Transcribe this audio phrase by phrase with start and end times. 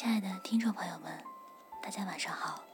[0.00, 1.12] 亲爱的听众朋友们，
[1.82, 2.64] 大家晚上好，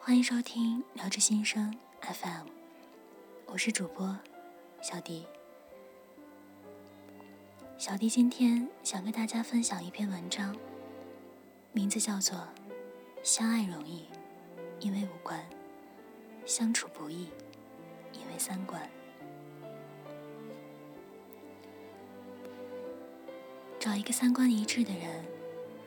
[0.00, 1.72] 欢迎收听《聊之心声》
[2.12, 2.48] FM，
[3.46, 4.18] 我是主播
[4.82, 5.24] 小迪。
[7.78, 10.56] 小迪今天想跟大家分享一篇文章，
[11.70, 12.36] 名字叫做
[13.22, 14.08] 《相爱容易，
[14.80, 15.38] 因为五官；
[16.44, 17.30] 相处不易，
[18.12, 18.82] 因为三观》。
[23.78, 25.24] 找一个三观一致的人，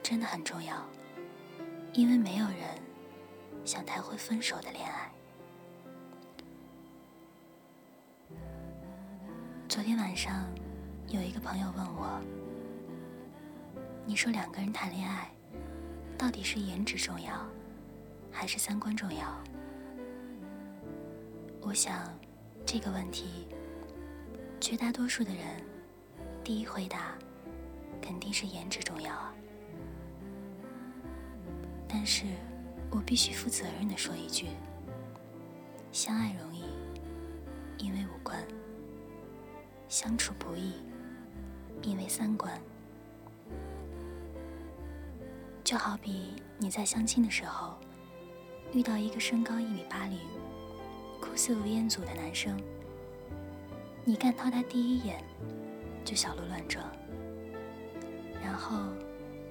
[0.03, 0.75] 真的很重要，
[1.93, 2.57] 因为没有人
[3.63, 5.09] 想谈会分手的恋爱。
[9.67, 10.45] 昨天晚上。
[11.09, 12.19] 有一个朋友问我
[14.03, 15.29] ：“你说两个人谈恋爱，
[16.17, 17.45] 到底是颜值重要，
[18.31, 19.37] 还是三观重要？”
[21.61, 22.11] 我想
[22.65, 23.47] 这个问题，
[24.59, 25.45] 绝大多数的人
[26.43, 27.15] 第一回答
[28.01, 29.35] 肯定是颜值重要啊。
[31.93, 32.25] 但是
[32.89, 34.47] 我必须负责任的说一句：
[35.91, 36.63] 相爱容易，
[37.77, 38.41] 因为五官；
[39.87, 40.73] 相处不易。
[41.81, 42.57] 因为三观，
[45.65, 47.77] 就好比你在相亲的时候
[48.71, 50.17] 遇到一个身高一米八零、
[51.19, 52.57] 酷似吴彦祖的男生，
[54.05, 55.21] 你看到他第一眼
[56.05, 56.85] 就小鹿乱撞，
[58.41, 58.77] 然后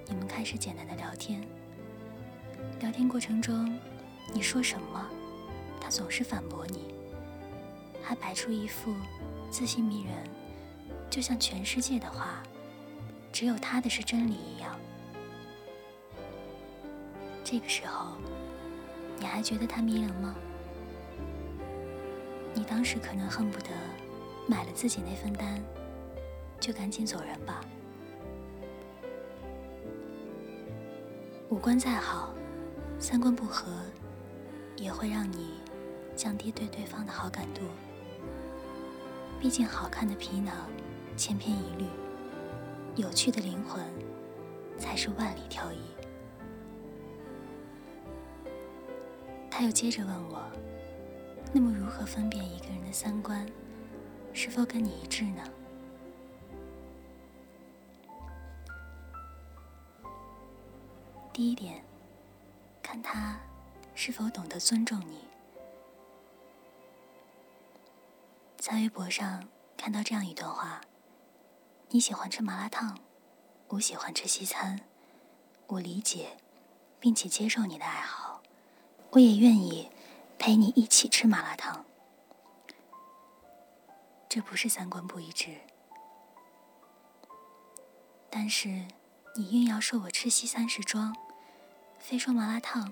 [0.07, 1.47] 你们开始简单的聊天，
[2.79, 3.79] 聊天过程中
[4.33, 5.09] 你说什么，
[5.79, 6.93] 他总是反驳你，
[8.01, 8.93] 还摆出一副
[9.49, 10.13] 自信迷人。
[11.09, 12.41] 就像全世界的话，
[13.31, 14.79] 只有他的是真理一样。
[17.43, 18.17] 这个时候，
[19.19, 20.35] 你还觉得他迷人吗？
[22.53, 23.69] 你当时可能恨不得
[24.47, 25.63] 买了自己那份单，
[26.59, 27.63] 就赶紧走人吧。
[31.49, 32.33] 五官再好，
[33.03, 33.69] 三观不合，
[34.77, 35.55] 也会让你
[36.15, 37.63] 降低对对方的好感度。
[39.41, 40.55] 毕竟，好看的皮囊。
[41.17, 41.85] 千篇一律，
[42.95, 43.83] 有趣的灵魂
[44.79, 45.77] 才是万里挑一。
[49.51, 50.41] 他又接着问我
[51.53, 53.45] ：“那么如何分辨一个人的三观
[54.31, 55.43] 是否跟你一致呢？”
[61.31, 61.83] 第一点，
[62.93, 63.39] 看他
[63.95, 65.25] 是否懂得尊重你。
[68.59, 70.79] 在微博上看到这样一段话。
[71.89, 72.95] 你喜欢吃麻辣烫，
[73.69, 74.79] 我喜欢吃西餐，
[75.65, 76.37] 我理解，
[76.99, 78.43] 并且接受你的爱好，
[79.09, 79.89] 我也愿意
[80.37, 81.83] 陪你一起吃麻辣烫。
[84.29, 85.61] 这不是三观不一致，
[88.29, 88.67] 但是
[89.35, 91.15] 你硬要说我吃西餐是装，
[92.03, 92.91] 非说麻辣烫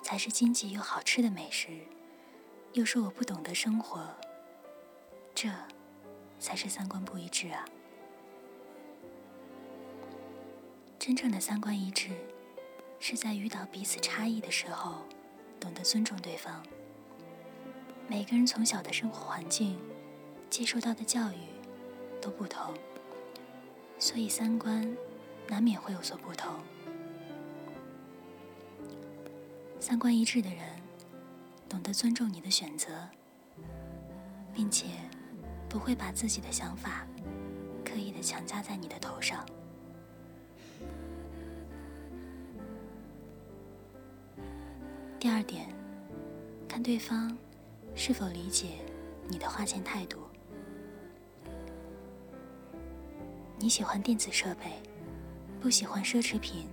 [0.00, 1.76] 才是经济又好吃的美食，
[2.72, 4.08] 又说我不懂得生活，
[5.34, 5.50] 这
[6.38, 7.64] 才是三观不一致啊！
[11.00, 12.10] 真正的三观一致，
[13.00, 15.02] 是在遇到彼此差异的时候，
[15.58, 16.64] 懂得尊重对方。
[18.06, 19.76] 每个人从小的生活环境、
[20.48, 21.38] 接受到的教育
[22.22, 22.72] 都不同，
[23.98, 24.96] 所以三观
[25.48, 26.54] 难免会有所不同。
[29.86, 30.64] 三观一致的人，
[31.68, 33.06] 懂得尊重你的选择，
[34.54, 34.86] 并且
[35.68, 37.06] 不会把自己的想法
[37.84, 39.44] 刻意的强加在你的头上。
[45.20, 45.68] 第二点，
[46.66, 47.36] 看对方
[47.94, 48.78] 是否理解
[49.28, 50.22] 你的花钱态度。
[53.58, 54.80] 你喜欢电子设备，
[55.60, 56.70] 不喜欢奢侈品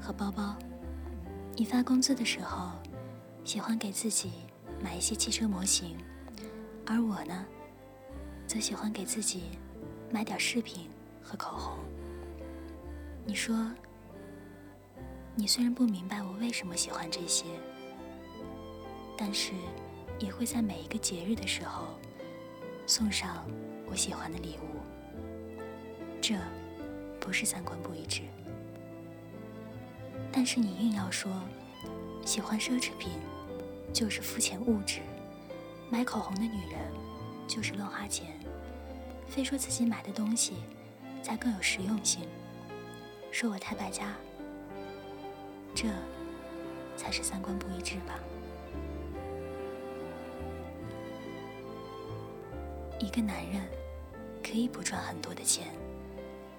[0.00, 0.56] 和包包。
[1.54, 2.72] 你发工资的时候，
[3.44, 4.32] 喜欢给自己
[4.82, 5.98] 买一些汽车模型，
[6.86, 7.44] 而我呢，
[8.46, 9.42] 则喜欢给自己
[10.10, 10.88] 买点饰品
[11.22, 11.78] 和口红。
[13.26, 13.70] 你说，
[15.34, 17.44] 你虽然不明白我为什么喜欢这些。
[19.14, 19.52] 但是，
[20.18, 21.84] 也会在每一个节日的时候
[22.86, 23.46] 送上
[23.86, 24.80] 我喜欢的礼物。
[26.20, 26.34] 这
[27.20, 28.22] 不是三观不一致。
[30.32, 31.30] 但是你硬要说
[32.24, 33.12] 喜欢奢侈品
[33.92, 35.00] 就是肤浅物质，
[35.90, 36.80] 买口红的女人
[37.46, 38.40] 就是乱花钱，
[39.28, 40.54] 非说自己买的东西
[41.22, 42.26] 才更有实用性，
[43.30, 44.16] 说我太败家，
[45.74, 45.88] 这
[46.96, 48.18] 才是三观不一致吧。
[52.98, 53.60] 一个男人
[54.42, 55.66] 可以不赚很多的钱，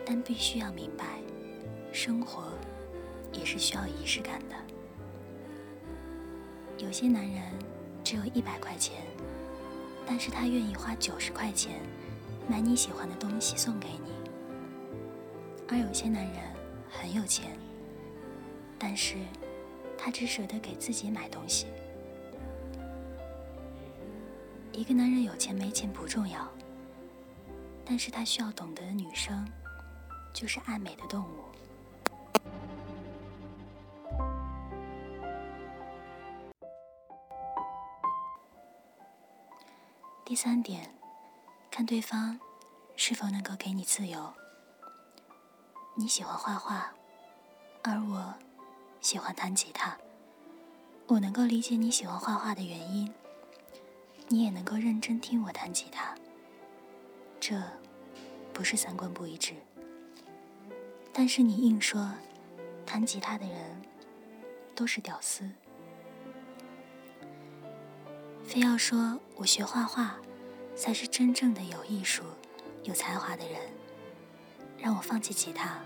[0.05, 1.19] 但必须要明白，
[1.91, 2.43] 生活
[3.33, 4.55] 也是需要仪式感的。
[6.77, 7.43] 有些男人
[8.03, 9.03] 只有一百块钱，
[10.05, 11.79] 但是他愿意花九十块钱
[12.47, 14.11] 买你喜欢的东西送给你；
[15.67, 16.35] 而有些男人
[16.89, 17.57] 很有钱，
[18.77, 19.15] 但是
[19.97, 21.67] 他只舍得给自己买东西。
[24.73, 26.49] 一个男人有钱没钱不重要，
[27.85, 29.47] 但是他需要懂得的女生，
[30.33, 31.52] 就是爱美的动物。
[40.25, 40.89] 第三点，
[41.69, 42.39] 看对方
[42.95, 44.33] 是否能够给你自由。
[45.95, 46.93] 你喜欢画画，
[47.83, 48.33] 而我
[49.01, 49.97] 喜欢弹吉他。
[51.07, 53.13] 我能够理解你喜欢画画的原因，
[54.29, 56.15] 你也能够认真听我弹吉他。
[57.41, 57.61] 这
[58.53, 59.53] 不是三观不一致，
[61.11, 62.13] 但是你硬说
[62.85, 63.81] 弹吉他的人
[64.73, 65.49] 都是屌丝。
[68.45, 70.15] 非要说我学画画
[70.75, 72.23] 才是真正的有艺术、
[72.83, 73.59] 有才华的人，
[74.77, 75.79] 让我放弃吉他，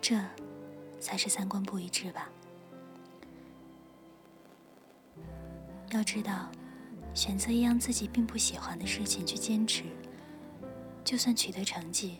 [0.00, 0.18] 这
[0.98, 2.28] 才是三观不一致吧？
[5.90, 6.50] 要知道，
[7.12, 9.84] 选择一样自己并不喜欢的事情去坚持，
[11.04, 12.18] 就算取得成绩，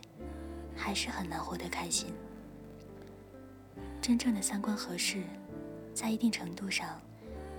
[0.76, 2.12] 还是很难获得开心。
[4.00, 5.22] 真正的三观合适，
[5.94, 7.00] 在一定程度上。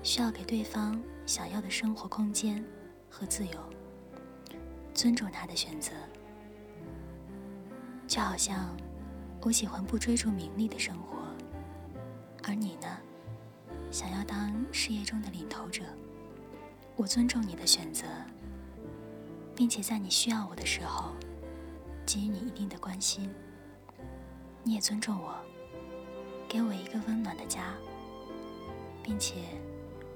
[0.04, 2.64] 需要给对方想要的生活空间
[3.10, 3.54] 和自由，
[4.94, 5.94] 尊重他的选择。
[8.06, 8.76] 就好像
[9.42, 11.24] 我喜欢不追逐名利的生活，
[12.44, 12.88] 而你呢，
[13.92, 15.84] 想要当事业中的领头者。
[16.98, 18.06] 我尊重你的选择，
[19.56, 21.14] 并且在你需要我的时候，
[22.06, 23.34] 给予你一定的关心。
[24.64, 25.34] 你也尊重我，
[26.48, 27.74] 给我一个温暖的家，
[29.02, 29.38] 并且。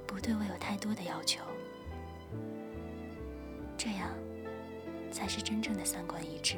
[0.07, 1.43] 不对我有太多的要求，
[3.77, 4.09] 这样
[5.11, 6.55] 才是真正的三观一致。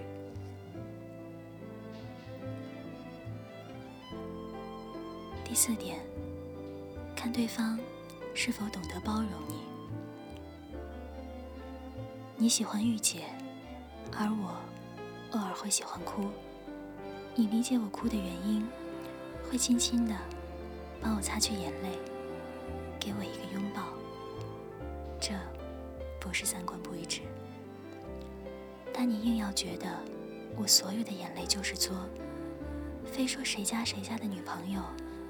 [5.44, 6.00] 第四点，
[7.16, 7.78] 看对方
[8.34, 9.56] 是否懂得包容你。
[12.38, 13.24] 你喜欢御姐，
[14.18, 14.56] 而我
[15.32, 16.30] 偶尔会喜欢哭。
[17.36, 18.66] 你理解我哭的原因，
[19.50, 20.16] 会轻轻的
[21.02, 21.98] 帮我擦去眼泪。
[23.00, 23.82] 给我一个拥抱，
[25.20, 25.34] 这
[26.20, 27.22] 不是三观不一致。
[28.94, 29.88] 但你硬要觉得
[30.58, 31.96] 我所有的眼泪就是作，
[33.06, 34.82] 非说谁家谁家的女朋友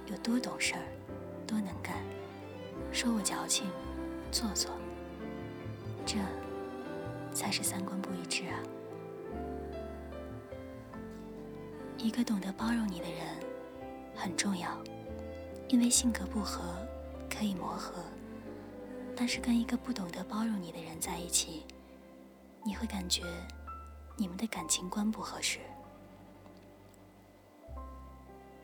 [0.07, 0.81] 有多懂事儿、
[1.45, 1.95] 多能干，
[2.91, 3.67] 说我矫情、
[4.31, 4.71] 做作，
[6.05, 6.17] 这
[7.31, 8.57] 才是三观不一致啊！
[11.97, 13.19] 一个懂得包容你的人
[14.15, 14.69] 很重要，
[15.67, 16.63] 因为性格不合。
[17.29, 18.03] 可以磨合，
[19.15, 21.65] 但是跟一个不懂得包容你的人在一起，
[22.63, 23.23] 你会感觉
[24.17, 25.59] 你们的感情观不合适。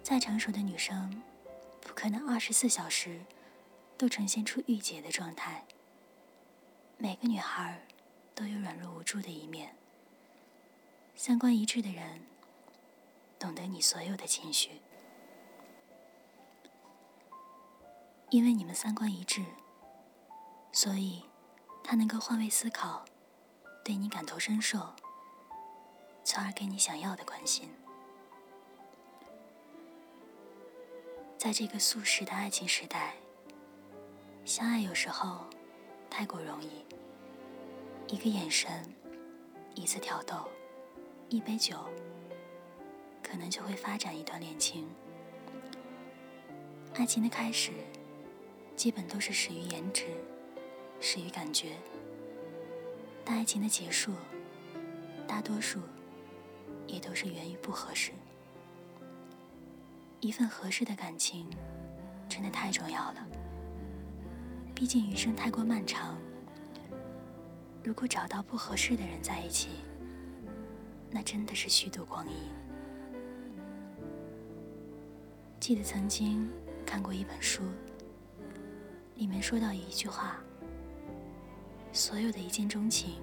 [0.03, 1.21] 再成熟的女生，
[1.81, 3.21] 不可能二十四小时
[3.97, 5.65] 都呈现出御姐的状态。
[6.97, 7.85] 每个女孩
[8.33, 9.75] 都有软弱无助的一面。
[11.15, 12.21] 三观一致的人，
[13.39, 14.81] 懂得你所有的情绪。
[18.31, 19.45] 因为你们三观一致，
[20.71, 21.23] 所以
[21.83, 23.05] 他能够换位思考，
[23.83, 24.93] 对你感同身受，
[26.23, 27.69] 从而给你想要的关心。
[31.37, 33.13] 在这个速食的爱情时代，
[34.43, 35.45] 相爱有时候
[36.09, 36.83] 太过容易，
[38.07, 38.83] 一个眼神，
[39.75, 40.49] 一次挑逗，
[41.29, 41.77] 一杯酒，
[43.21, 44.89] 可能就会发展一段恋情。
[46.95, 47.71] 爱情的开始。
[48.75, 50.05] 基本都是始于颜值，
[50.99, 51.77] 始于感觉。
[53.23, 54.11] 但爱情的结束，
[55.25, 55.79] 大多数
[56.85, 58.11] 也都是源于不合适。
[60.19, 61.49] 一份合适的感情，
[62.27, 63.27] 真的太重要了。
[64.75, 66.17] 毕竟余生太过漫长，
[67.81, 69.69] 如果找到不合适的人在一起，
[71.09, 72.35] 那真的是虚度光阴。
[75.61, 76.47] 记得曾经
[76.85, 77.63] 看过一本书。
[79.15, 80.37] 里面说到一句话：
[81.93, 83.21] 所有的一见钟情，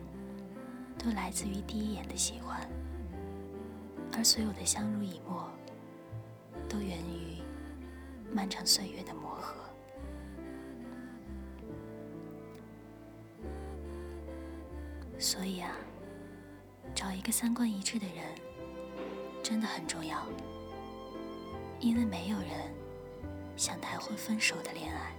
[0.99, 2.67] 都来自于第一眼的喜欢；
[4.15, 5.47] 而所有的相濡以沫，
[6.67, 7.43] 都源于
[8.33, 9.55] 漫长岁月的磨合。
[15.19, 15.77] 所以啊，
[16.95, 18.25] 找一个三观一致的人，
[19.43, 20.27] 真的很重要。
[21.81, 22.73] 因为没有人
[23.57, 25.13] 想谈婚分手的恋爱。